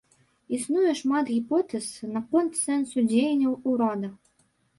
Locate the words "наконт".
2.15-2.57